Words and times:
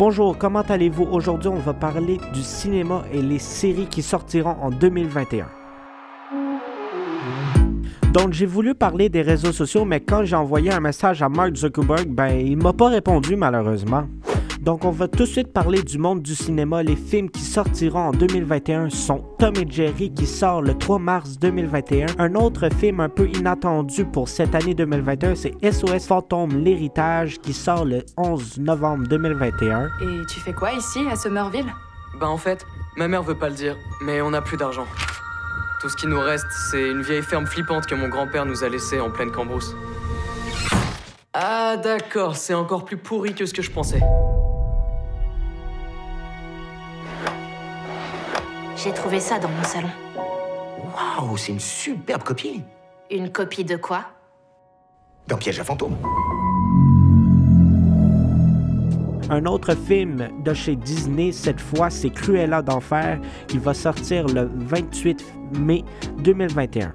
Bonjour, 0.00 0.38
comment 0.38 0.62
allez-vous? 0.62 1.06
Aujourd'hui, 1.12 1.50
on 1.50 1.56
va 1.56 1.74
parler 1.74 2.16
du 2.32 2.42
cinéma 2.42 3.02
et 3.12 3.20
les 3.20 3.38
séries 3.38 3.86
qui 3.86 4.00
sortiront 4.00 4.56
en 4.62 4.70
2021. 4.70 5.46
Donc, 8.10 8.32
j'ai 8.32 8.46
voulu 8.46 8.74
parler 8.74 9.10
des 9.10 9.20
réseaux 9.20 9.52
sociaux, 9.52 9.84
mais 9.84 10.00
quand 10.00 10.24
j'ai 10.24 10.36
envoyé 10.36 10.72
un 10.72 10.80
message 10.80 11.20
à 11.20 11.28
Mark 11.28 11.54
Zuckerberg, 11.54 12.08
ben, 12.08 12.30
il 12.30 12.56
m'a 12.56 12.72
pas 12.72 12.88
répondu 12.88 13.36
malheureusement. 13.36 14.04
Donc, 14.60 14.84
on 14.84 14.90
va 14.90 15.08
tout 15.08 15.20
de 15.20 15.28
suite 15.28 15.54
parler 15.54 15.82
du 15.82 15.96
monde 15.96 16.20
du 16.20 16.34
cinéma. 16.34 16.82
Les 16.82 16.94
films 16.94 17.30
qui 17.30 17.40
sortiront 17.40 18.08
en 18.08 18.10
2021 18.10 18.90
sont 18.90 19.24
Tom 19.38 19.54
et 19.56 19.66
Jerry 19.66 20.12
qui 20.12 20.26
sort 20.26 20.60
le 20.60 20.76
3 20.76 20.98
mars 20.98 21.38
2021. 21.38 22.06
Un 22.18 22.34
autre 22.34 22.68
film 22.68 23.00
un 23.00 23.08
peu 23.08 23.26
inattendu 23.26 24.04
pour 24.04 24.28
cette 24.28 24.54
année 24.54 24.74
2021, 24.74 25.34
c'est 25.34 25.54
SOS 25.62 26.06
Fantôme 26.06 26.62
l'héritage 26.62 27.38
qui 27.38 27.54
sort 27.54 27.86
le 27.86 28.04
11 28.18 28.58
novembre 28.58 29.08
2021. 29.08 29.86
Et 29.86 30.26
tu 30.28 30.40
fais 30.40 30.52
quoi 30.52 30.72
ici, 30.72 31.00
à 31.10 31.16
Somerville? 31.16 31.72
Bah 32.20 32.28
en 32.28 32.36
fait, 32.36 32.66
ma 32.98 33.08
mère 33.08 33.22
veut 33.22 33.38
pas 33.38 33.48
le 33.48 33.54
dire, 33.54 33.76
mais 34.02 34.20
on 34.20 34.30
n'a 34.30 34.42
plus 34.42 34.58
d'argent. 34.58 34.84
Tout 35.80 35.88
ce 35.88 35.96
qui 35.96 36.06
nous 36.06 36.20
reste, 36.20 36.46
c'est 36.70 36.90
une 36.90 37.00
vieille 37.00 37.22
ferme 37.22 37.46
flippante 37.46 37.86
que 37.86 37.94
mon 37.94 38.08
grand-père 38.08 38.44
nous 38.44 38.62
a 38.62 38.68
laissée 38.68 39.00
en 39.00 39.10
pleine 39.10 39.30
cambrousse. 39.30 39.74
Ah 41.32 41.78
d'accord, 41.82 42.36
c'est 42.36 42.52
encore 42.52 42.84
plus 42.84 42.98
pourri 42.98 43.34
que 43.34 43.46
ce 43.46 43.54
que 43.54 43.62
je 43.62 43.70
pensais. 43.70 44.02
J'ai 48.82 48.92
trouvé 48.92 49.20
ça 49.20 49.38
dans 49.38 49.50
mon 49.50 49.62
salon. 49.62 49.90
Waouh, 50.94 51.36
c'est 51.36 51.52
une 51.52 51.60
superbe 51.60 52.22
copie 52.22 52.62
Une 53.10 53.30
copie 53.30 53.64
de 53.64 53.76
quoi? 53.76 54.06
D'un 55.28 55.36
piège 55.36 55.60
à 55.60 55.64
fantômes. 55.64 55.98
Un 59.28 59.44
autre 59.44 59.74
film 59.74 60.28
de 60.42 60.54
chez 60.54 60.76
Disney, 60.76 61.30
cette 61.30 61.60
fois, 61.60 61.90
c'est 61.90 62.08
Cruella 62.08 62.62
d'enfer, 62.62 63.20
qui 63.48 63.58
va 63.58 63.74
sortir 63.74 64.26
le 64.26 64.50
28 64.54 65.24
mai 65.58 65.84
2021. 66.18 66.94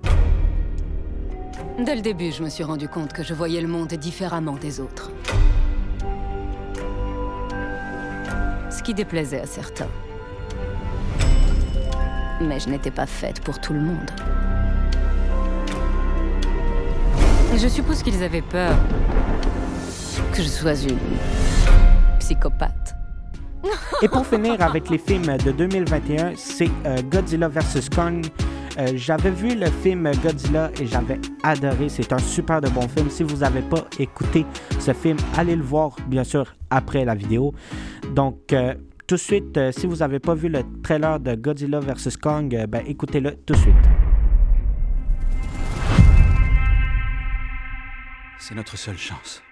Dès 1.79 1.95
le 1.95 2.01
début, 2.01 2.31
je 2.31 2.41
me 2.41 2.49
suis 2.49 2.63
rendu 2.63 2.89
compte 2.89 3.13
que 3.13 3.21
je 3.21 3.35
voyais 3.35 3.61
le 3.61 3.67
monde 3.67 3.93
différemment 3.93 4.55
des 4.55 4.79
autres. 4.79 5.11
Ce 8.71 8.81
qui 8.81 8.95
déplaisait 8.95 9.41
à 9.41 9.45
certains. 9.45 9.87
Mais 12.41 12.59
je 12.59 12.69
n'étais 12.69 12.91
pas 12.91 13.05
faite 13.05 13.39
pour 13.41 13.59
tout 13.59 13.73
le 13.73 13.79
monde. 13.79 14.11
Et 17.53 17.57
je 17.57 17.67
suppose 17.67 18.03
qu'ils 18.03 18.21
avaient 18.23 18.41
peur 18.41 18.75
que 20.33 20.41
je 20.41 20.47
sois 20.47 20.75
une 20.83 20.97
psychopathe. 22.19 22.95
Et 24.01 24.07
pour 24.07 24.25
finir 24.25 24.61
avec 24.61 24.89
les 24.89 24.97
films 24.97 25.37
de 25.37 25.51
2021, 25.51 26.33
c'est 26.35 26.69
euh, 26.85 27.01
Godzilla 27.09 27.47
vs. 27.47 27.89
Kong. 27.95 28.25
Euh, 28.77 28.87
j'avais 28.95 29.31
vu 29.31 29.55
le 29.55 29.67
film 29.67 30.11
Godzilla 30.21 30.69
et 30.81 30.85
j'avais 30.85 31.19
adoré. 31.43 31.87
C'est 31.87 32.11
un 32.11 32.17
super 32.17 32.59
de 32.59 32.67
bon 32.67 32.87
film. 32.89 33.09
Si 33.09 33.23
vous 33.23 33.37
n'avez 33.37 33.61
pas 33.61 33.85
écouté 33.99 34.45
ce 34.79 34.91
film, 34.91 35.17
allez 35.37 35.55
le 35.55 35.63
voir, 35.63 35.95
bien 36.07 36.25
sûr, 36.25 36.53
après 36.69 37.05
la 37.05 37.15
vidéo. 37.15 37.53
Donc, 38.13 38.51
euh, 38.51 38.73
tout 39.07 39.15
de 39.15 39.19
suite, 39.19 39.57
euh, 39.57 39.71
si 39.71 39.85
vous 39.85 39.97
n'avez 39.97 40.19
pas 40.19 40.33
vu 40.33 40.49
le 40.49 40.63
trailer 40.81 41.19
de 41.19 41.35
Godzilla 41.35 41.79
vs. 41.79 42.17
Kong, 42.19 42.55
euh, 42.55 42.65
ben, 42.65 42.83
écoutez-le 42.87 43.35
tout 43.45 43.53
de 43.53 43.59
suite. 43.59 43.75
C'est 48.39 48.55
notre 48.55 48.77
seule 48.77 48.97
chance. 48.97 49.43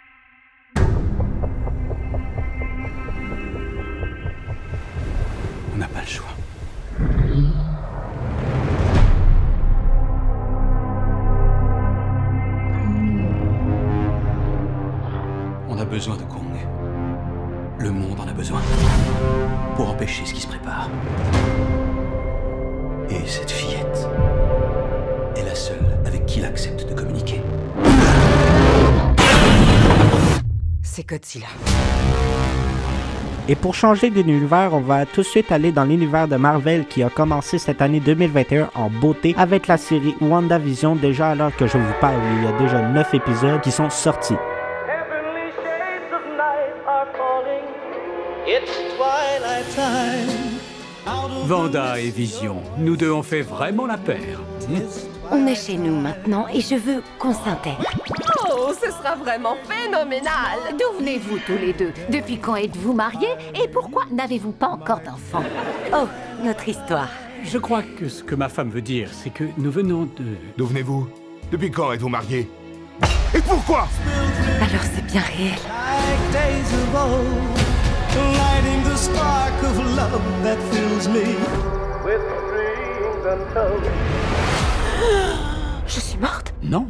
On 5.74 5.78
n'a 5.78 5.88
pas 5.88 6.02
le 6.02 6.08
choix. 6.08 6.28
On 15.70 15.78
a 15.78 15.86
besoin 15.86 16.18
de 16.18 16.24
Kong. 16.24 16.44
Le 17.80 17.92
monde 17.92 18.20
en 18.20 18.28
a 18.28 18.34
besoin. 18.34 18.62
Pour 20.04 20.10
empêcher 20.10 20.26
ce 20.26 20.34
qui 20.34 20.42
se 20.42 20.48
prépare. 20.48 20.90
Et 23.10 23.26
cette 23.26 23.50
fillette 23.50 24.06
est 25.38 25.46
la 25.46 25.56
seule 25.56 25.78
avec 26.06 26.26
qui 26.26 26.40
il 26.40 26.46
accepte 26.46 26.90
de 26.90 26.94
communiquer. 26.94 27.40
C'est 30.82 31.08
Godzilla. 31.08 31.48
Et 33.48 33.56
pour 33.56 33.76
changer 33.76 34.10
d'univers, 34.10 34.74
on 34.74 34.82
va 34.82 35.06
tout 35.06 35.22
de 35.22 35.26
suite 35.26 35.54
aller 35.54 35.72
dans 35.72 35.86
l'univers 35.86 36.28
de 36.28 36.36
Marvel 36.36 36.86
qui 36.86 37.02
a 37.02 37.10
commencé 37.10 37.58
cette 37.58 37.82
année 37.82 38.02
2021 38.02 38.72
en 38.76 38.90
beauté 38.90 39.34
avec 39.38 39.68
la 39.68 39.78
série 39.78 40.16
WandaVision. 40.20 40.98
Déjà 40.98 41.30
alors 41.30 41.56
que 41.56 41.66
je 41.66 41.78
vous 41.78 41.94
parle, 42.02 42.20
il 42.40 42.44
y 42.44 42.48
a 42.48 42.58
déjà 42.58 42.82
9 42.82 43.14
épisodes 43.14 43.62
qui 43.62 43.72
sont 43.72 43.90
sortis. 43.90 44.36
Vanda 51.46 52.00
et 52.00 52.10
Vision, 52.10 52.62
nous 52.78 52.96
deux 52.96 53.12
on 53.12 53.22
fait 53.22 53.42
vraiment 53.42 53.86
la 53.86 53.98
paire. 53.98 54.40
On 55.30 55.46
est 55.46 55.56
chez 55.56 55.78
nous 55.78 56.00
maintenant 56.00 56.46
et 56.54 56.62
je 56.62 56.76
veux 56.76 57.04
qu'on 57.20 57.34
s'intègre. 57.34 57.84
Oh, 58.50 58.72
ce 58.74 58.90
sera 58.92 59.16
vraiment 59.16 59.56
phénoménal 59.68 60.58
D'où 60.80 61.00
venez-vous 61.00 61.40
tous 61.46 61.58
les 61.58 61.74
deux 61.74 61.92
Depuis 62.10 62.38
quand 62.38 62.56
êtes-vous 62.56 62.94
mariés 62.94 63.34
Et 63.62 63.68
pourquoi 63.68 64.04
n'avez-vous 64.12 64.54
pas 64.54 64.68
encore 64.68 65.02
d'enfants 65.02 65.44
Oh, 65.94 66.08
notre 66.44 66.68
histoire. 66.70 67.10
Je 67.44 67.58
crois 67.58 67.84
que 67.84 68.08
ce 68.08 68.24
que 68.24 68.36
ma 68.36 68.48
femme 68.48 68.70
veut 68.70 68.82
dire, 68.82 69.10
c'est 69.12 69.32
que 69.32 69.44
nous 69.58 69.72
venons 69.72 70.04
de... 70.04 70.24
D'où 70.58 70.68
venez-vous 70.68 71.08
Depuis 71.52 71.72
quand 71.72 71.92
êtes-vous 71.92 72.10
mariés 72.10 72.50
Et 73.36 73.42
pourquoi 73.42 73.88
Alors 74.62 74.84
c'est 74.96 75.06
bien 75.06 75.22
réel. 75.22 75.60
like 80.44 80.83
me 81.08 81.36
with 82.06 82.22
dreams 82.50 83.26
untold. 83.26 83.84
Je 85.86 86.00
suis 86.00 86.18
morte 86.18 86.54
Non 86.62 86.88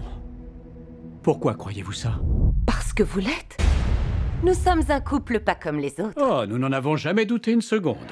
Pourquoi 1.23 1.55
croyez-vous 1.55 1.93
ça? 1.93 2.19
Parce 2.65 2.93
que 2.93 3.03
vous 3.03 3.19
l'êtes. 3.19 3.57
Nous 4.43 4.53
sommes 4.53 4.83
un 4.89 4.99
couple 4.99 5.39
pas 5.39 5.55
comme 5.55 5.79
les 5.79 5.99
autres. 5.99 6.13
Oh, 6.17 6.45
nous 6.47 6.57
n'en 6.57 6.71
avons 6.71 6.95
jamais 6.95 7.25
douté 7.25 7.51
une 7.51 7.61
seconde. 7.61 8.11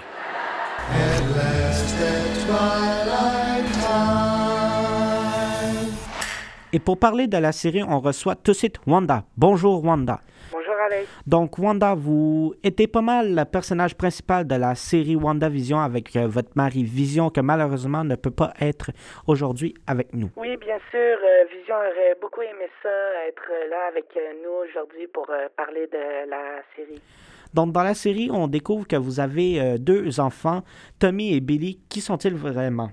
Et 6.74 6.80
pour 6.80 6.98
parler 6.98 7.28
de 7.28 7.38
la 7.38 7.52
série, 7.52 7.84
on 7.84 8.00
reçoit 8.00 8.36
tout 8.36 8.52
de 8.52 8.58
suite 8.58 8.78
Wanda. 8.88 9.26
Bonjour 9.38 9.84
Wanda. 9.84 10.22
Bonjour 10.52 10.61
Donc 11.26 11.58
Wanda, 11.58 11.94
vous 11.96 12.54
étiez 12.64 12.88
pas 12.88 13.02
mal 13.02 13.36
le 13.36 13.46
personnage 13.46 13.96
principal 13.96 14.46
de 14.48 14.56
la 14.56 14.76
série 14.76 15.16
WandaVision 15.16 15.80
avec 15.80 16.16
euh, 16.16 16.28
votre 16.28 16.52
mari 16.56 16.84
Vision 16.84 17.30
que 17.30 17.42
malheureusement 17.42 18.04
ne 18.04 18.16
peut 18.16 18.32
pas 18.32 18.54
être 18.60 18.92
aujourd'hui 19.28 19.74
avec 19.88 20.14
nous. 20.14 20.30
Oui, 20.38 20.58
bien 20.58 20.78
sûr, 20.90 21.00
euh, 21.00 21.46
Vision 21.56 21.76
aurait 21.76 22.16
beaucoup 22.22 22.42
aimé 22.42 22.68
ça, 22.84 22.90
être 23.28 23.52
là 23.70 23.88
avec 23.90 24.06
euh, 24.18 24.34
nous 24.44 24.70
aujourd'hui 24.70 25.08
pour 25.08 25.30
euh, 25.30 25.48
parler 25.56 25.88
de 25.88 26.30
la 26.30 26.62
série. 26.76 27.02
Donc 27.54 27.74
dans 27.74 27.84
la 27.84 27.94
série, 27.94 28.30
on 28.32 28.48
découvre 28.48 28.88
que 28.88 28.96
vous 28.96 29.20
avez 29.20 29.60
euh, 29.60 29.78
deux 29.78 30.20
enfants, 30.20 30.62
Tommy 31.00 31.36
et 31.36 31.42
Billy. 31.42 31.80
Qui 31.90 32.02
sont-ils 32.02 32.36
vraiment? 32.36 32.92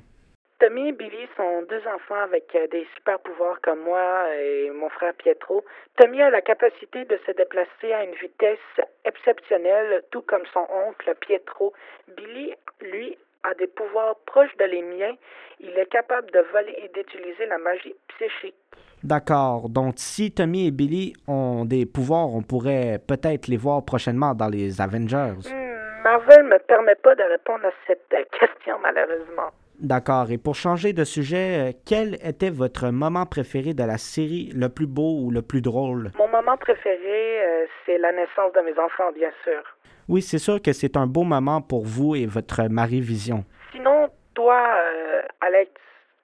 Tommy 0.61 0.89
et 0.89 0.93
Billy 0.93 1.29
sont 1.37 1.63
deux 1.69 1.83
enfants 1.87 2.21
avec 2.25 2.53
euh, 2.57 2.67
des 2.67 2.85
super 2.97 3.21
pouvoirs 3.21 3.61
comme 3.63 3.81
moi 3.85 4.25
et 4.35 4.71
mon 4.71 4.89
frère 4.89 5.15
Pietro. 5.15 5.65
Tommy 5.97 6.21
a 6.21 6.31
la 6.31 6.41
capacité 6.41 7.05
de 7.05 7.17
se 7.27 7.33
déplacer 7.33 7.93
à 7.93 8.03
une 8.03 8.15
vitesse 8.15 8.59
exceptionnelle, 9.05 10.03
tout 10.11 10.23
comme 10.23 10.43
son 10.53 10.67
oncle 10.89 11.15
Pietro. 11.21 11.73
Billy, 12.17 12.55
lui, 12.81 13.17
a 13.45 13.55
des 13.55 13.69
pouvoirs 13.69 14.17
proches 14.27 14.57
de 14.59 14.65
les 14.65 14.83
miens. 14.83 15.15
Il 15.61 15.79
est 15.79 15.91
capable 15.91 16.29
de 16.33 16.41
voler 16.53 16.75
et 16.83 16.89
d'utiliser 16.89 17.47
la 17.47 17.59
magie 17.59 17.95
psychique. 18.09 18.57
D'accord. 19.05 19.69
Donc 19.69 19.95
si 19.99 20.33
Tommy 20.33 20.67
et 20.67 20.71
Billy 20.73 21.13
ont 21.29 21.67
des 21.67 21.87
pouvoirs, 21.87 22.35
on 22.35 22.43
pourrait 22.43 22.99
peut-être 23.07 23.47
les 23.47 23.57
voir 23.57 23.85
prochainement 23.85 24.35
dans 24.35 24.49
les 24.49 24.81
Avengers. 24.81 25.39
Hmm, 25.49 26.03
Marvel 26.03 26.43
me 26.45 26.59
permet 26.59 26.97
pas 26.97 27.15
de 27.15 27.23
répondre 27.23 27.65
à 27.65 27.71
cette 27.87 28.13
euh, 28.13 28.25
question 28.41 28.77
malheureusement. 28.83 29.53
D'accord. 29.81 30.31
Et 30.31 30.39
pour 30.39 30.55
changer 30.55 30.93
de 30.93 31.05
sujet, 31.05 31.71
euh, 31.71 31.73
quel 31.87 32.15
était 32.25 32.51
votre 32.51 32.91
moment 32.91 33.27
préféré 33.27 33.75
de 33.75 33.85
la 33.85 33.99
série, 33.99 34.51
le 34.55 34.69
plus 34.69 34.87
beau 34.87 35.21
ou 35.23 35.31
le 35.31 35.43
plus 35.43 35.63
drôle? 35.63 36.11
Mon 36.19 36.29
moment 36.29 36.57
préféré, 36.57 37.41
euh, 37.41 37.67
c'est 37.87 37.99
la 37.99 38.13
naissance 38.13 38.53
de 38.55 38.61
mes 38.61 38.79
enfants, 38.79 39.13
bien 39.15 39.31
sûr. 39.45 39.63
Oui, 40.09 40.23
c'est 40.23 40.39
sûr 40.39 40.61
que 40.63 40.73
c'est 40.73 40.97
un 40.97 41.07
beau 41.07 41.23
moment 41.23 41.61
pour 41.61 41.85
vous 41.85 42.17
et 42.17 42.27
votre 42.27 42.65
mari 42.69 43.01
Vision. 43.01 43.45
Sinon, 43.73 44.09
toi, 44.35 44.59
euh, 44.59 45.23
Alex, 45.41 45.71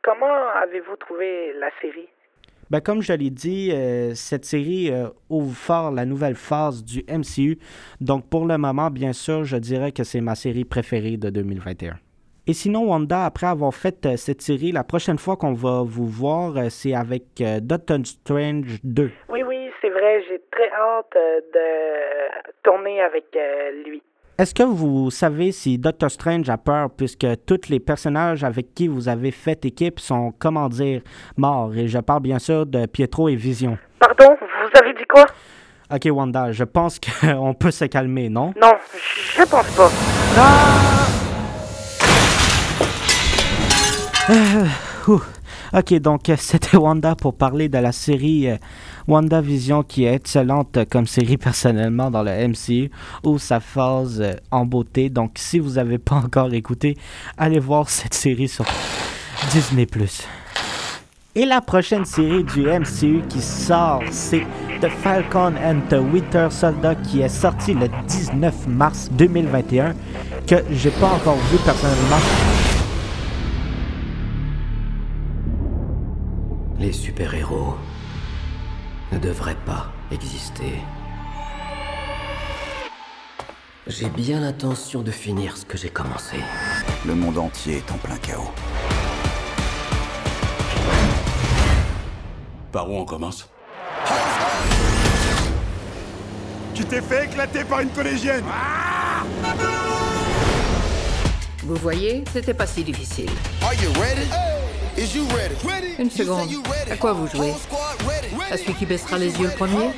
comment 0.02 0.48
avez-vous 0.62 0.96
trouvé 0.96 1.52
la 1.58 1.68
série? 1.80 2.08
Ben, 2.70 2.80
comme 2.80 3.02
je 3.02 3.12
l'ai 3.12 3.30
dit, 3.30 3.70
euh, 3.72 4.14
cette 4.14 4.44
série 4.44 4.90
euh, 4.90 5.08
ouvre 5.28 5.54
fort 5.54 5.90
la 5.90 6.06
nouvelle 6.06 6.34
phase 6.34 6.82
du 6.82 7.04
MCU. 7.08 7.58
Donc, 8.00 8.28
pour 8.30 8.46
le 8.46 8.56
moment, 8.56 8.90
bien 8.90 9.12
sûr, 9.12 9.44
je 9.44 9.56
dirais 9.56 9.92
que 9.92 10.02
c'est 10.02 10.20
ma 10.20 10.34
série 10.34 10.64
préférée 10.64 11.16
de 11.16 11.28
2021. 11.28 11.96
Et 12.46 12.52
sinon, 12.52 12.84
Wanda, 12.90 13.24
après 13.24 13.46
avoir 13.46 13.72
fait 13.72 14.04
euh, 14.04 14.16
cette 14.18 14.42
série, 14.42 14.70
la 14.70 14.84
prochaine 14.84 15.16
fois 15.16 15.36
qu'on 15.36 15.54
va 15.54 15.82
vous 15.82 16.06
voir, 16.06 16.54
euh, 16.58 16.66
c'est 16.68 16.94
avec 16.94 17.40
euh, 17.40 17.58
Doctor 17.60 17.98
Strange 18.04 18.80
2. 18.84 19.10
Oui, 19.30 19.42
oui, 19.48 19.70
c'est 19.80 19.88
vrai. 19.88 20.22
J'ai 20.28 20.42
très 20.52 20.70
hâte 20.70 21.16
euh, 21.16 21.40
de 21.54 22.52
tourner 22.62 23.00
avec 23.00 23.24
euh, 23.34 23.82
lui. 23.86 24.02
Est-ce 24.36 24.54
que 24.54 24.62
vous 24.62 25.10
savez 25.10 25.52
si 25.52 25.78
Doctor 25.78 26.10
Strange 26.10 26.50
a 26.50 26.58
peur 26.58 26.90
puisque 26.90 27.26
tous 27.46 27.70
les 27.70 27.80
personnages 27.80 28.44
avec 28.44 28.74
qui 28.74 28.88
vous 28.88 29.08
avez 29.08 29.30
fait 29.30 29.64
équipe 29.64 29.98
sont, 29.98 30.34
comment 30.38 30.68
dire, 30.68 31.00
morts? 31.38 31.72
Et 31.74 31.88
je 31.88 31.98
parle 32.00 32.20
bien 32.20 32.38
sûr 32.38 32.66
de 32.66 32.84
Pietro 32.84 33.30
et 33.30 33.36
Vision. 33.36 33.78
Pardon, 33.98 34.36
vous 34.38 34.80
avez 34.82 34.92
dit 34.92 35.04
quoi? 35.08 35.24
Ok, 35.90 36.08
Wanda, 36.10 36.52
je 36.52 36.64
pense 36.64 36.98
qu'on 37.20 37.54
peut 37.54 37.70
se 37.70 37.86
calmer, 37.86 38.28
non? 38.28 38.52
Non, 38.60 38.72
je 39.34 39.44
pense 39.44 39.76
pas. 39.76 41.23
Euh, 44.30 44.66
ok, 45.74 45.94
donc 45.94 46.30
euh, 46.30 46.36
c'était 46.38 46.78
Wanda 46.78 47.14
pour 47.14 47.34
parler 47.34 47.68
de 47.68 47.76
la 47.76 47.92
série 47.92 48.48
euh, 48.48 48.56
WandaVision 49.06 49.82
qui 49.82 50.04
est 50.04 50.14
excellente 50.14 50.78
comme 50.90 51.06
série 51.06 51.36
personnellement 51.36 52.10
dans 52.10 52.22
le 52.22 52.48
MCU 52.48 52.90
ou 53.22 53.38
sa 53.38 53.60
phase 53.60 54.22
euh, 54.22 54.32
en 54.50 54.64
beauté. 54.64 55.10
Donc 55.10 55.32
si 55.34 55.58
vous 55.58 55.72
n'avez 55.72 55.98
pas 55.98 56.16
encore 56.16 56.54
écouté, 56.54 56.96
allez 57.36 57.58
voir 57.58 57.90
cette 57.90 58.14
série 58.14 58.48
sur 58.48 58.64
Disney⁇ 59.52 59.84
et 61.36 61.46
la 61.46 61.60
prochaine 61.60 62.04
série 62.04 62.44
du 62.44 62.62
MCU 62.68 63.22
qui 63.28 63.42
sort, 63.42 64.04
c'est 64.12 64.46
The 64.80 64.88
Falcon 64.88 65.54
and 65.56 65.80
the 65.90 65.98
Winter 66.12 66.46
Soldier 66.48 66.92
qui 67.02 67.22
est 67.22 67.28
sorti 67.28 67.74
le 67.74 67.88
19 68.06 68.68
mars 68.68 69.10
2021, 69.10 69.94
que 70.46 70.62
j'ai 70.70 70.90
pas 70.90 71.08
encore 71.08 71.38
vu 71.50 71.58
personnellement. 71.64 72.53
Les 76.84 76.92
super-héros 76.92 77.76
ne 79.10 79.16
devraient 79.18 79.56
pas 79.64 79.90
exister. 80.12 80.82
J'ai 83.86 84.10
bien 84.10 84.40
l'intention 84.40 85.00
de 85.00 85.10
finir 85.10 85.56
ce 85.56 85.64
que 85.64 85.78
j'ai 85.78 85.88
commencé. 85.88 86.36
Le 87.06 87.14
monde 87.14 87.38
entier 87.38 87.78
est 87.78 87.90
en 87.90 87.96
plein 87.96 88.18
chaos. 88.18 88.52
Par 92.70 92.90
où 92.90 92.98
on 92.98 93.06
commence? 93.06 93.48
Tu 96.74 96.84
t'es 96.84 97.00
fait 97.00 97.24
éclater 97.24 97.64
par 97.64 97.80
une 97.80 97.88
collégienne 97.88 98.44
Vous 101.62 101.76
voyez, 101.76 102.24
c'était 102.30 102.52
pas 102.52 102.66
si 102.66 102.84
difficile. 102.84 103.30
Une 105.98 106.10
seconde. 106.10 106.48
À 106.90 106.96
quoi 106.96 107.12
vous 107.12 107.26
jouez? 107.26 107.52
À 108.50 108.56
celui 108.56 108.74
qui 108.74 108.86
baissera 108.86 109.18
les 109.18 109.36
yeux 109.38 109.48
le 109.48 109.54
premier? 109.54 109.90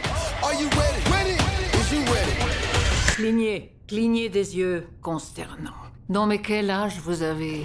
Clignez, 3.15 3.73
clignez 3.87 4.29
des 4.29 4.57
yeux 4.57 4.87
consternants. 5.03 5.71
Non 6.09 6.27
mais 6.27 6.39
quel 6.39 6.71
âge 6.71 7.01
vous 7.05 7.23
avez 7.23 7.65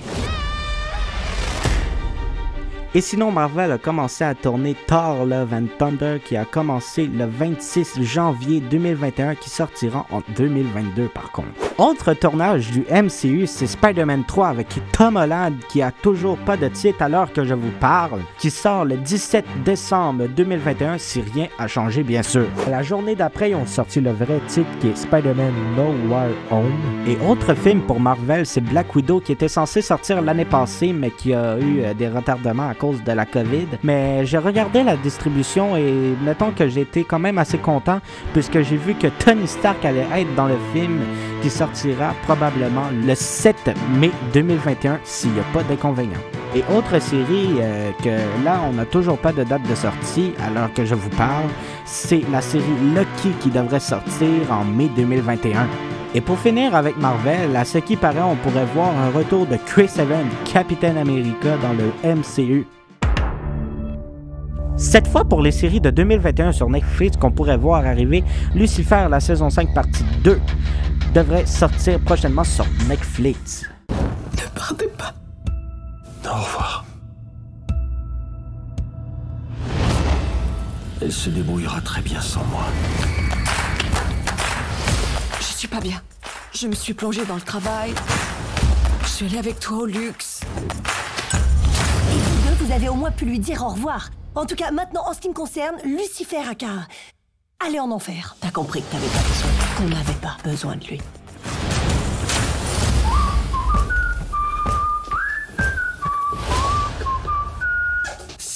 Et 2.94 3.00
sinon, 3.00 3.32
Marvel 3.32 3.72
a 3.72 3.78
commencé 3.78 4.26
à 4.26 4.36
tourner 4.36 4.76
Thor 4.86 5.26
Love 5.26 5.54
and 5.54 5.68
Thunder 5.80 6.20
qui 6.24 6.36
a 6.36 6.44
commencé 6.44 7.06
le 7.06 7.26
26 7.26 8.04
janvier 8.04 8.60
2021 8.60 9.36
qui 9.36 9.50
sortira 9.50 10.06
en 10.12 10.22
2022 10.36 11.08
par 11.08 11.32
contre. 11.32 11.48
Autre 11.78 12.14
tournage 12.14 12.70
du 12.70 12.82
MCU, 12.92 13.48
c'est 13.48 13.66
Spider-Man 13.66 14.26
3 14.28 14.50
avec 14.50 14.68
Tom 14.92 15.16
Holland 15.16 15.56
qui 15.70 15.82
a 15.82 15.92
toujours 15.92 16.38
pas 16.38 16.58
de 16.58 16.68
titre 16.68 17.02
à 17.02 17.08
l'heure 17.08 17.32
que 17.32 17.46
je 17.46 17.54
vous 17.54 17.72
parle, 17.80 18.20
qui 18.38 18.52
sort 18.52 18.84
le 18.84 18.98
17 18.98 19.46
décembre 19.64 20.28
2021 20.28 20.98
si 20.98 21.22
rien 21.22 21.48
a 21.58 21.68
changé 21.68 22.04
bien 22.04 22.24
sûr. 22.24 22.46
La 22.70 22.84
journée 22.84 23.16
d'après, 23.16 23.52
ils 23.52 23.56
ont 23.56 23.66
sorti 23.66 24.02
le 24.02 24.12
vrai 24.12 24.42
titre 24.48 24.70
qui 24.82 24.90
est 24.90 24.98
Spider-Man 24.98 25.54
No 25.78 25.94
War 26.10 26.28
Home. 26.52 26.74
Et 27.08 27.18
autre 27.26 27.54
film 27.54 27.82
pour 27.82 28.02
Marvel, 28.02 28.46
c'est 28.46 28.62
Black 28.62 28.94
Widow 28.94 29.22
qui 29.22 29.32
était 29.32 29.48
censé 29.48 29.82
sortir 29.82 30.22
l'année 30.22 30.46
passée 30.46 30.92
mais 30.92 31.12
qui 31.12 31.34
a 31.34 31.58
eu 31.58 31.82
euh, 31.82 31.94
des 31.94 32.10
retardements 32.10 32.68
à 32.68 32.76
de 32.90 33.12
la 33.12 33.26
COVID. 33.26 33.68
Mais 33.84 34.26
j'ai 34.26 34.38
regardé 34.38 34.84
la 34.84 34.98
distribution 34.98 35.78
et 35.78 36.16
mettons 36.24 36.52
que 36.52 36.66
été 36.80 37.04
quand 37.04 37.20
même 37.20 37.38
assez 37.38 37.58
content 37.58 38.00
puisque 38.34 38.62
j'ai 38.62 38.78
vu 38.78 38.96
que 38.96 39.08
Tony 39.08 39.48
Stark 39.48 39.84
allait 39.86 40.08
être 40.16 40.34
dans 40.36 40.48
le 40.48 40.58
film 40.74 41.00
qui 41.42 41.50
sortira 41.50 42.14
probablement 42.24 42.86
le 43.06 43.16
7 43.16 43.72
mai 44.00 44.12
2021 44.34 45.00
s'il 45.04 45.32
n'y 45.32 45.40
a 45.40 45.46
pas 45.54 45.64
d'inconvénient. 45.64 46.20
Et 46.56 46.64
autre 46.76 47.00
série 47.02 47.50
euh, 47.60 47.92
que 48.04 48.44
là, 48.44 48.60
on 48.68 48.74
n'a 48.74 48.86
toujours 48.86 49.18
pas 49.18 49.32
de 49.32 49.44
date 49.44 49.64
de 49.70 49.76
sortie 49.76 50.34
l'heure 50.54 50.74
que 50.74 50.84
je 50.86 50.96
vous 50.96 51.10
parle, 51.12 51.48
c'est 51.86 52.24
la 52.32 52.42
série 52.42 52.64
Lucky 52.94 53.30
qui 53.40 53.50
devrait 53.50 53.80
sortir 53.80 54.52
en 54.52 54.66
mai 54.66 54.90
2021. 54.96 55.68
Et 56.14 56.20
pour 56.20 56.38
finir 56.38 56.76
avec 56.76 56.98
Marvel, 56.98 57.56
à 57.56 57.64
ce 57.64 57.78
qui 57.78 57.96
paraît, 57.96 58.22
on 58.22 58.36
pourrait 58.36 58.66
voir 58.66 58.90
un 58.90 59.12
retour 59.12 59.46
de 59.46 59.56
Chris 59.56 59.90
Evans, 59.98 60.28
Captain 60.44 60.98
America 60.98 61.58
dans 61.62 61.72
le 61.72 61.94
MCU. 62.04 62.68
Cette 64.76 65.08
fois 65.08 65.24
pour 65.24 65.42
les 65.42 65.52
séries 65.52 65.80
de 65.80 65.90
2021 65.90 66.52
sur 66.52 66.70
Netflix 66.70 67.16
qu'on 67.16 67.32
pourrait 67.32 67.56
voir 67.56 67.86
arriver, 67.86 68.26
Lucifer, 68.54 69.08
la 69.10 69.22
saison 69.22 69.50
5 69.50 69.74
partie 69.74 70.04
2, 70.24 70.42
devrait 71.14 71.46
sortir 71.46 72.00
prochainement 72.02 72.44
sur 72.44 72.66
Netflix. 72.90 73.64
Ne 73.90 74.60
partez 74.60 74.90
pas. 74.98 75.14
Au 76.30 76.34
revoir. 76.34 76.86
Elle 81.02 81.12
se 81.12 81.30
débrouillera 81.30 81.80
très 81.82 82.02
bien 82.02 82.20
sans 82.20 82.44
moi. 82.46 82.66
Je 85.62 85.68
suis 85.68 85.76
pas 85.76 85.80
bien. 85.80 86.02
Je 86.56 86.66
me 86.66 86.74
suis 86.74 86.96
plongée 86.96 87.24
dans 87.24 87.36
le 87.36 87.42
travail. 87.42 87.94
Je 89.04 89.08
suis 89.08 89.26
allée 89.28 89.38
avec 89.38 89.60
toi 89.60 89.78
au 89.78 89.86
luxe. 89.86 90.42
Et 90.58 92.16
vous 92.16 92.50
deux, 92.50 92.66
vous 92.66 92.72
avez 92.72 92.90
au 92.90 92.96
moins 92.96 93.12
pu 93.12 93.26
lui 93.26 93.38
dire 93.38 93.62
au 93.62 93.70
revoir. 93.70 94.10
En 94.34 94.48
tout 94.48 94.56
cas, 94.56 94.72
maintenant, 94.72 95.08
en 95.08 95.14
ce 95.14 95.20
qui 95.20 95.30
me 95.30 95.36
concerne, 95.36 95.76
Lucifer 95.84 96.42
a 96.50 96.56
qu'à 96.56 96.88
aller 97.64 97.80
en 97.80 97.92
enfer. 97.92 98.36
T'as 98.42 98.50
compris 98.50 98.82
que 98.82 98.92
t'avais 98.92 99.06
pas 99.06 99.20
besoin, 99.20 99.52
qu'on 99.78 99.96
n'avait 99.96 100.20
pas 100.20 100.38
besoin 100.44 100.76
de 100.78 100.86
lui. 100.88 101.02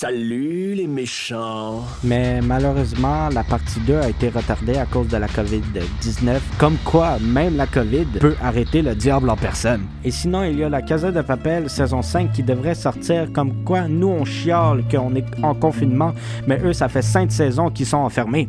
Salut 0.05 0.75
les 0.75 0.85
méchants. 0.85 1.83
Mais 2.03 2.39
malheureusement, 2.39 3.27
la 3.29 3.43
partie 3.43 3.79
2 3.87 3.95
a 3.95 4.09
été 4.09 4.29
retardée 4.29 4.77
à 4.77 4.85
cause 4.85 5.07
de 5.07 5.17
la 5.17 5.25
COVID-19. 5.25 6.37
Comme 6.59 6.77
quoi, 6.85 7.17
même 7.19 7.57
la 7.57 7.65
COVID 7.65 8.05
peut 8.19 8.35
arrêter 8.39 8.83
le 8.83 8.93
diable 8.93 9.31
en 9.31 9.35
personne. 9.35 9.81
Et 10.03 10.11
sinon, 10.11 10.43
il 10.43 10.59
y 10.59 10.63
a 10.63 10.69
la 10.69 10.83
Casa 10.83 11.11
de 11.11 11.21
Papel 11.23 11.71
saison 11.71 12.03
5 12.03 12.33
qui 12.33 12.43
devrait 12.43 12.75
sortir. 12.75 13.33
Comme 13.33 13.63
quoi, 13.63 13.87
nous 13.87 14.09
on 14.09 14.25
chiale 14.25 14.83
qu'on 14.91 15.15
est 15.15 15.25
en 15.41 15.55
confinement, 15.55 16.13
mais 16.45 16.61
eux, 16.63 16.73
ça 16.73 16.87
fait 16.87 17.01
5 17.01 17.31
saisons 17.31 17.71
qu'ils 17.71 17.87
sont 17.87 17.97
enfermés. 17.97 18.47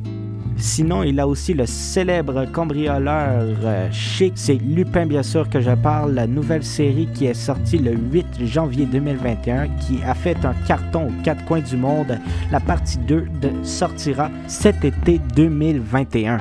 Sinon, 0.58 1.02
il 1.02 1.20
a 1.20 1.28
aussi 1.28 1.52
le 1.52 1.66
célèbre 1.66 2.46
cambrioleur 2.46 3.44
euh, 3.64 3.90
chic. 3.90 4.32
C'est 4.36 4.54
Lupin, 4.54 5.06
bien 5.06 5.22
sûr, 5.22 5.48
que 5.50 5.60
je 5.60 5.70
parle. 5.70 6.14
La 6.14 6.26
nouvelle 6.26 6.64
série 6.64 7.08
qui 7.12 7.26
est 7.26 7.34
sortie 7.34 7.78
le 7.78 7.92
8 7.92 8.46
janvier 8.46 8.86
2021, 8.86 9.68
qui 9.80 10.02
a 10.02 10.14
fait 10.14 10.44
un 10.44 10.54
carton 10.66 11.08
aux 11.08 11.22
quatre 11.22 11.44
coins 11.44 11.60
du 11.60 11.76
monde. 11.76 12.18
La 12.50 12.60
partie 12.60 12.98
2 12.98 13.26
de, 13.40 13.50
sortira 13.62 14.30
cet 14.46 14.84
été 14.84 15.20
2021. 15.34 16.38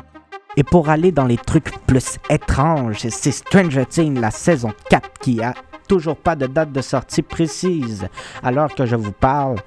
Et 0.57 0.63
pour 0.63 0.89
aller 0.89 1.12
dans 1.12 1.25
les 1.25 1.38
trucs 1.38 1.72
plus 1.86 2.17
étranges, 2.29 3.05
c'est 3.10 3.31
Stranger 3.31 3.86
Things, 3.86 4.19
la 4.19 4.31
saison 4.31 4.72
4, 4.89 5.10
qui 5.19 5.41
a 5.41 5.53
toujours 5.88 6.18
pas 6.18 6.36
de 6.36 6.48
date 6.48 6.72
de 6.72 6.82
sortie 6.82 7.22
précise 7.22 8.08
à 8.44 8.51
l'heure 8.51 8.74
que 8.74 8.86
je 8.86 8.96
vous 8.96 9.12
parle, 9.12 9.58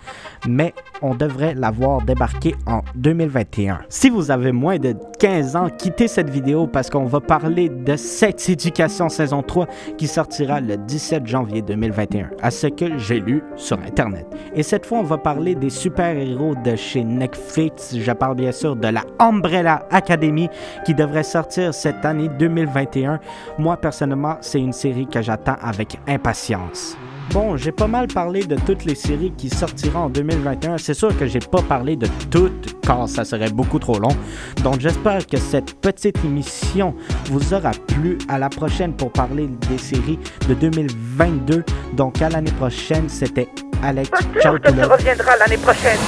mais 0.46 0.74
on 1.02 1.14
devrait 1.14 1.54
l'avoir 1.54 2.02
débarqué 2.02 2.54
en 2.66 2.80
2021. 2.94 3.80
Si 3.88 4.10
vous 4.10 4.30
avez 4.30 4.52
moins 4.52 4.78
de 4.78 4.94
15 5.18 5.56
ans, 5.56 5.68
quittez 5.68 6.08
cette 6.08 6.30
vidéo 6.30 6.66
parce 6.66 6.90
qu'on 6.90 7.04
va 7.04 7.20
parler 7.20 7.68
de 7.68 7.96
Sex 7.96 8.48
Education 8.48 9.08
saison 9.08 9.42
3 9.42 9.66
qui 9.96 10.06
sortira 10.06 10.60
le 10.60 10.76
17 10.76 11.26
janvier 11.26 11.62
2021, 11.62 12.30
à 12.42 12.50
ce 12.50 12.66
que 12.66 12.98
j'ai 12.98 13.20
lu 13.20 13.42
sur 13.56 13.78
Internet. 13.78 14.26
Et 14.54 14.62
cette 14.62 14.86
fois, 14.86 14.98
on 14.98 15.04
va 15.04 15.18
parler 15.18 15.54
des 15.54 15.70
super-héros 15.70 16.54
de 16.64 16.76
chez 16.76 17.04
Netflix. 17.04 17.96
Je 17.96 18.12
parle 18.12 18.36
bien 18.36 18.52
sûr 18.52 18.76
de 18.76 18.88
la 18.88 19.02
Umbrella 19.18 19.86
Academy 19.90 20.48
qui 20.84 20.94
devrait 20.94 21.22
sortir 21.22 21.74
cette 21.74 22.04
année 22.04 22.28
2021. 22.38 23.20
Moi, 23.58 23.76
personnellement, 23.76 24.36
c'est 24.40 24.60
une 24.60 24.72
série 24.72 25.06
que 25.06 25.22
j'attends 25.22 25.56
avec 25.60 25.98
impatience. 26.08 26.96
Bon, 27.30 27.58
j'ai 27.58 27.72
pas 27.72 27.86
mal 27.86 28.06
parlé 28.06 28.42
de 28.44 28.56
toutes 28.56 28.86
les 28.86 28.94
séries 28.94 29.32
qui 29.36 29.50
sortiront 29.50 30.04
en 30.04 30.08
2021. 30.08 30.78
C'est 30.78 30.94
sûr 30.94 31.16
que 31.18 31.26
j'ai 31.26 31.40
pas 31.40 31.60
parlé 31.60 31.94
de 31.94 32.06
toutes, 32.30 32.80
car 32.80 33.06
ça 33.06 33.24
serait 33.24 33.50
beaucoup 33.50 33.78
trop 33.78 33.98
long. 33.98 34.16
Donc 34.64 34.80
j'espère 34.80 35.26
que 35.26 35.36
cette 35.36 35.78
petite 35.80 36.24
émission 36.24 36.94
vous 37.26 37.52
aura 37.52 37.72
plu. 37.72 38.16
À 38.28 38.38
la 38.38 38.48
prochaine 38.48 38.94
pour 38.94 39.12
parler 39.12 39.48
des 39.68 39.78
séries 39.78 40.18
de 40.48 40.54
2022. 40.54 41.64
Donc 41.92 42.22
à 42.22 42.30
l'année 42.30 42.52
prochaine, 42.52 43.08
c'était 43.08 43.48
Alex. 43.82 44.10
L'année 44.42 45.58
prochaine. 45.58 45.98